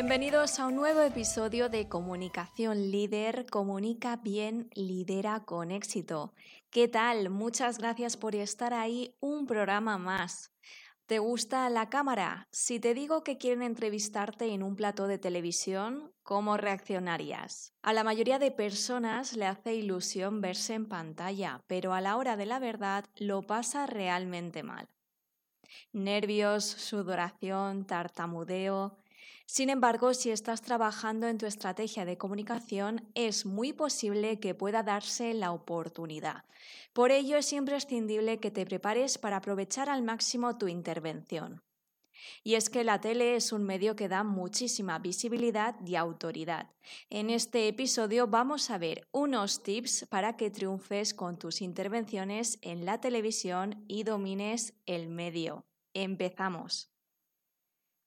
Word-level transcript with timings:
Bienvenidos 0.00 0.60
a 0.60 0.68
un 0.68 0.76
nuevo 0.76 1.00
episodio 1.00 1.68
de 1.68 1.88
Comunicación 1.88 2.92
Líder, 2.92 3.46
Comunica 3.46 4.14
bien, 4.14 4.70
lidera 4.76 5.44
con 5.44 5.72
éxito. 5.72 6.34
¿Qué 6.70 6.86
tal? 6.86 7.30
Muchas 7.30 7.78
gracias 7.78 8.16
por 8.16 8.36
estar 8.36 8.72
ahí 8.72 9.16
un 9.18 9.48
programa 9.48 9.98
más. 9.98 10.52
¿Te 11.06 11.18
gusta 11.18 11.68
la 11.68 11.90
cámara? 11.90 12.46
Si 12.52 12.78
te 12.78 12.94
digo 12.94 13.24
que 13.24 13.38
quieren 13.38 13.64
entrevistarte 13.64 14.46
en 14.54 14.62
un 14.62 14.76
plató 14.76 15.08
de 15.08 15.18
televisión, 15.18 16.12
¿cómo 16.22 16.56
reaccionarías? 16.56 17.74
A 17.82 17.92
la 17.92 18.04
mayoría 18.04 18.38
de 18.38 18.52
personas 18.52 19.36
le 19.36 19.46
hace 19.46 19.74
ilusión 19.74 20.40
verse 20.40 20.74
en 20.74 20.86
pantalla, 20.86 21.64
pero 21.66 21.92
a 21.92 22.00
la 22.00 22.16
hora 22.16 22.36
de 22.36 22.46
la 22.46 22.60
verdad 22.60 23.04
lo 23.16 23.42
pasa 23.42 23.84
realmente 23.86 24.62
mal. 24.62 24.86
Nervios, 25.92 26.64
sudoración, 26.64 27.84
tartamudeo, 27.84 28.96
sin 29.50 29.70
embargo, 29.70 30.12
si 30.12 30.30
estás 30.30 30.60
trabajando 30.60 31.26
en 31.26 31.38
tu 31.38 31.46
estrategia 31.46 32.04
de 32.04 32.18
comunicación, 32.18 33.08
es 33.14 33.46
muy 33.46 33.72
posible 33.72 34.40
que 34.40 34.54
pueda 34.54 34.82
darse 34.82 35.32
la 35.32 35.52
oportunidad. 35.52 36.44
Por 36.92 37.12
ello, 37.12 37.38
es 37.38 37.54
imprescindible 37.54 38.40
que 38.40 38.50
te 38.50 38.66
prepares 38.66 39.16
para 39.16 39.38
aprovechar 39.38 39.88
al 39.88 40.02
máximo 40.02 40.58
tu 40.58 40.68
intervención. 40.68 41.62
Y 42.44 42.56
es 42.56 42.68
que 42.68 42.84
la 42.84 43.00
tele 43.00 43.36
es 43.36 43.52
un 43.52 43.62
medio 43.62 43.96
que 43.96 44.08
da 44.08 44.22
muchísima 44.22 44.98
visibilidad 44.98 45.76
y 45.86 45.94
autoridad. 45.96 46.70
En 47.08 47.30
este 47.30 47.68
episodio 47.68 48.26
vamos 48.26 48.68
a 48.68 48.76
ver 48.76 49.08
unos 49.12 49.62
tips 49.62 50.06
para 50.10 50.36
que 50.36 50.50
triunfes 50.50 51.14
con 51.14 51.38
tus 51.38 51.62
intervenciones 51.62 52.58
en 52.60 52.84
la 52.84 53.00
televisión 53.00 53.84
y 53.88 54.02
domines 54.02 54.74
el 54.84 55.08
medio. 55.08 55.64
Empezamos. 55.94 56.90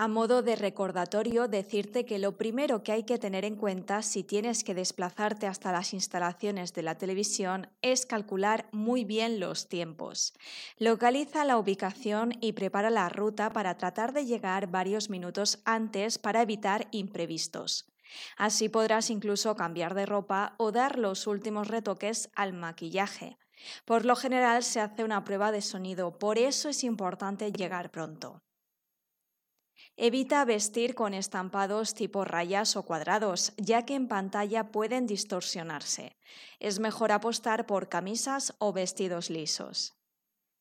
A 0.00 0.06
modo 0.06 0.42
de 0.42 0.54
recordatorio, 0.54 1.48
decirte 1.48 2.04
que 2.04 2.20
lo 2.20 2.36
primero 2.36 2.84
que 2.84 2.92
hay 2.92 3.02
que 3.02 3.18
tener 3.18 3.44
en 3.44 3.56
cuenta 3.56 4.02
si 4.02 4.22
tienes 4.22 4.62
que 4.62 4.72
desplazarte 4.72 5.48
hasta 5.48 5.72
las 5.72 5.92
instalaciones 5.92 6.72
de 6.72 6.82
la 6.82 6.96
televisión 6.96 7.68
es 7.82 8.06
calcular 8.06 8.68
muy 8.70 9.02
bien 9.02 9.40
los 9.40 9.68
tiempos. 9.68 10.34
Localiza 10.76 11.44
la 11.44 11.58
ubicación 11.58 12.32
y 12.40 12.52
prepara 12.52 12.90
la 12.90 13.08
ruta 13.08 13.52
para 13.52 13.76
tratar 13.76 14.12
de 14.12 14.24
llegar 14.24 14.70
varios 14.70 15.10
minutos 15.10 15.58
antes 15.64 16.16
para 16.18 16.42
evitar 16.42 16.86
imprevistos. 16.92 17.90
Así 18.36 18.68
podrás 18.68 19.10
incluso 19.10 19.56
cambiar 19.56 19.94
de 19.94 20.06
ropa 20.06 20.54
o 20.58 20.70
dar 20.70 20.96
los 20.96 21.26
últimos 21.26 21.66
retoques 21.66 22.30
al 22.36 22.52
maquillaje. 22.52 23.36
Por 23.84 24.04
lo 24.04 24.14
general 24.14 24.62
se 24.62 24.78
hace 24.78 25.02
una 25.02 25.24
prueba 25.24 25.50
de 25.50 25.60
sonido, 25.60 26.20
por 26.20 26.38
eso 26.38 26.68
es 26.68 26.84
importante 26.84 27.50
llegar 27.50 27.90
pronto. 27.90 28.44
Evita 29.96 30.44
vestir 30.44 30.94
con 30.94 31.14
estampados 31.14 31.94
tipo 31.94 32.24
rayas 32.24 32.76
o 32.76 32.84
cuadrados, 32.84 33.52
ya 33.56 33.84
que 33.84 33.94
en 33.94 34.08
pantalla 34.08 34.70
pueden 34.70 35.06
distorsionarse. 35.06 36.16
Es 36.60 36.78
mejor 36.78 37.12
apostar 37.12 37.66
por 37.66 37.88
camisas 37.88 38.54
o 38.58 38.72
vestidos 38.72 39.30
lisos. 39.30 39.94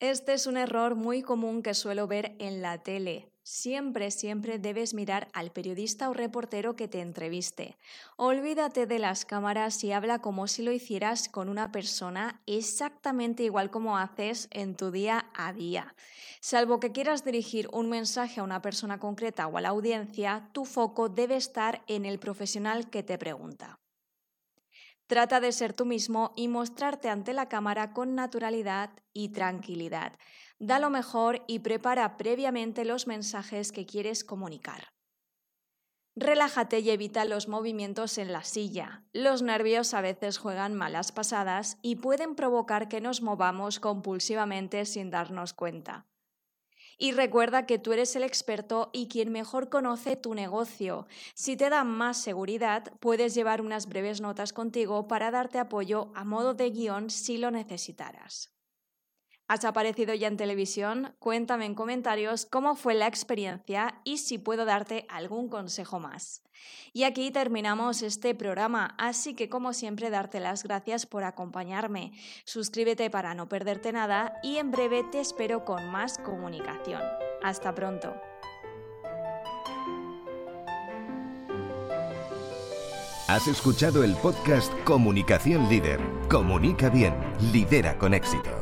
Este 0.00 0.34
es 0.34 0.46
un 0.46 0.56
error 0.56 0.94
muy 0.94 1.22
común 1.22 1.62
que 1.62 1.74
suelo 1.74 2.06
ver 2.06 2.36
en 2.38 2.60
la 2.60 2.82
tele. 2.82 3.31
Siempre, 3.44 4.12
siempre 4.12 4.60
debes 4.60 4.94
mirar 4.94 5.26
al 5.32 5.50
periodista 5.50 6.08
o 6.08 6.14
reportero 6.14 6.76
que 6.76 6.86
te 6.86 7.00
entreviste. 7.00 7.76
Olvídate 8.16 8.86
de 8.86 9.00
las 9.00 9.24
cámaras 9.24 9.82
y 9.82 9.90
habla 9.90 10.20
como 10.20 10.46
si 10.46 10.62
lo 10.62 10.70
hicieras 10.70 11.28
con 11.28 11.48
una 11.48 11.72
persona 11.72 12.40
exactamente 12.46 13.42
igual 13.42 13.70
como 13.72 13.98
haces 13.98 14.46
en 14.52 14.76
tu 14.76 14.92
día 14.92 15.26
a 15.34 15.52
día. 15.52 15.96
Salvo 16.40 16.78
que 16.78 16.92
quieras 16.92 17.24
dirigir 17.24 17.68
un 17.72 17.88
mensaje 17.88 18.38
a 18.38 18.44
una 18.44 18.62
persona 18.62 19.00
concreta 19.00 19.48
o 19.48 19.58
a 19.58 19.60
la 19.60 19.70
audiencia, 19.70 20.48
tu 20.52 20.64
foco 20.64 21.08
debe 21.08 21.34
estar 21.34 21.82
en 21.88 22.06
el 22.06 22.20
profesional 22.20 22.90
que 22.90 23.02
te 23.02 23.18
pregunta. 23.18 23.80
Trata 25.08 25.40
de 25.40 25.52
ser 25.52 25.74
tú 25.74 25.84
mismo 25.84 26.32
y 26.36 26.48
mostrarte 26.48 27.10
ante 27.10 27.34
la 27.34 27.48
cámara 27.48 27.92
con 27.92 28.14
naturalidad 28.14 28.90
y 29.12 29.28
tranquilidad. 29.30 30.16
Da 30.62 30.78
lo 30.78 30.90
mejor 30.90 31.42
y 31.48 31.58
prepara 31.58 32.16
previamente 32.16 32.84
los 32.84 33.08
mensajes 33.08 33.72
que 33.72 33.84
quieres 33.84 34.22
comunicar. 34.22 34.92
Relájate 36.14 36.78
y 36.78 36.90
evita 36.90 37.24
los 37.24 37.48
movimientos 37.48 38.16
en 38.16 38.32
la 38.32 38.44
silla. 38.44 39.02
Los 39.12 39.42
nervios 39.42 39.92
a 39.92 40.00
veces 40.02 40.38
juegan 40.38 40.74
malas 40.74 41.10
pasadas 41.10 41.78
y 41.82 41.96
pueden 41.96 42.36
provocar 42.36 42.88
que 42.88 43.00
nos 43.00 43.22
movamos 43.22 43.80
compulsivamente 43.80 44.84
sin 44.84 45.10
darnos 45.10 45.52
cuenta. 45.52 46.06
Y 46.96 47.10
recuerda 47.10 47.66
que 47.66 47.80
tú 47.80 47.92
eres 47.92 48.14
el 48.14 48.22
experto 48.22 48.90
y 48.92 49.08
quien 49.08 49.32
mejor 49.32 49.68
conoce 49.68 50.14
tu 50.14 50.32
negocio. 50.32 51.08
Si 51.34 51.56
te 51.56 51.70
da 51.70 51.82
más 51.82 52.18
seguridad, 52.18 52.84
puedes 53.00 53.34
llevar 53.34 53.62
unas 53.62 53.88
breves 53.88 54.20
notas 54.20 54.52
contigo 54.52 55.08
para 55.08 55.32
darte 55.32 55.58
apoyo 55.58 56.12
a 56.14 56.22
modo 56.22 56.54
de 56.54 56.70
guion 56.70 57.10
si 57.10 57.36
lo 57.36 57.50
necesitaras. 57.50 58.52
¿Has 59.52 59.66
aparecido 59.66 60.14
ya 60.14 60.28
en 60.28 60.38
televisión? 60.38 61.14
Cuéntame 61.18 61.66
en 61.66 61.74
comentarios 61.74 62.46
cómo 62.46 62.74
fue 62.74 62.94
la 62.94 63.06
experiencia 63.06 64.00
y 64.02 64.16
si 64.16 64.38
puedo 64.38 64.64
darte 64.64 65.04
algún 65.10 65.50
consejo 65.50 66.00
más. 66.00 66.42
Y 66.94 67.02
aquí 67.02 67.30
terminamos 67.30 68.00
este 68.00 68.34
programa, 68.34 68.94
así 68.96 69.34
que 69.34 69.50
como 69.50 69.74
siempre 69.74 70.08
darte 70.08 70.40
las 70.40 70.62
gracias 70.62 71.04
por 71.04 71.22
acompañarme. 71.24 72.12
Suscríbete 72.46 73.10
para 73.10 73.34
no 73.34 73.50
perderte 73.50 73.92
nada 73.92 74.40
y 74.42 74.56
en 74.56 74.70
breve 74.70 75.04
te 75.12 75.20
espero 75.20 75.66
con 75.66 75.86
más 75.90 76.16
comunicación. 76.16 77.02
Hasta 77.42 77.74
pronto. 77.74 78.14
Has 83.28 83.46
escuchado 83.48 84.02
el 84.02 84.16
podcast 84.16 84.72
Comunicación 84.84 85.68
Líder. 85.68 86.00
Comunica 86.30 86.88
bien, 86.88 87.14
lidera 87.52 87.98
con 87.98 88.14
éxito. 88.14 88.61